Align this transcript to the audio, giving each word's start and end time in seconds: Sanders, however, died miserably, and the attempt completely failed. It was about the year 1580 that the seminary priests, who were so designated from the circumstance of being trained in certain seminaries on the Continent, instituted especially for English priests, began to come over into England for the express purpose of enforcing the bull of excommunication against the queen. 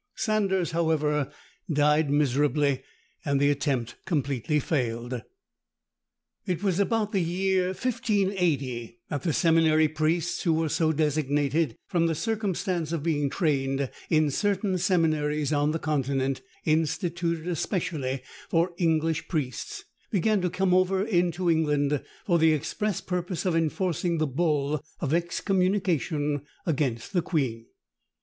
Sanders, 0.15 0.71
however, 0.71 1.31
died 1.71 2.09
miserably, 2.09 2.81
and 3.23 3.39
the 3.39 3.51
attempt 3.51 3.97
completely 4.05 4.59
failed. 4.59 5.21
It 6.47 6.63
was 6.63 6.79
about 6.79 7.11
the 7.11 7.21
year 7.21 7.67
1580 7.67 8.97
that 9.11 9.21
the 9.21 9.31
seminary 9.31 9.87
priests, 9.87 10.41
who 10.41 10.53
were 10.53 10.69
so 10.69 10.91
designated 10.91 11.75
from 11.85 12.07
the 12.07 12.15
circumstance 12.15 12.91
of 12.91 13.03
being 13.03 13.29
trained 13.29 13.91
in 14.09 14.31
certain 14.31 14.79
seminaries 14.79 15.53
on 15.53 15.69
the 15.69 15.77
Continent, 15.77 16.41
instituted 16.65 17.47
especially 17.47 18.23
for 18.49 18.73
English 18.79 19.27
priests, 19.27 19.83
began 20.09 20.41
to 20.41 20.49
come 20.49 20.73
over 20.73 21.03
into 21.05 21.47
England 21.47 22.03
for 22.25 22.39
the 22.39 22.53
express 22.53 23.01
purpose 23.01 23.45
of 23.45 23.55
enforcing 23.55 24.17
the 24.17 24.25
bull 24.25 24.83
of 24.99 25.13
excommunication 25.13 26.41
against 26.65 27.13
the 27.13 27.21
queen. 27.21 27.67